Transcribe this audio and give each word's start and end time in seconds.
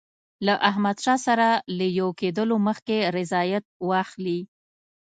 له 0.45 0.53
احمدشاه 0.69 1.19
سره 1.27 1.47
له 1.77 1.85
یو 1.99 2.09
کېدلو 2.19 2.55
مخکي 2.67 2.99
رضایت 3.17 3.65
واخلي. 3.89 4.39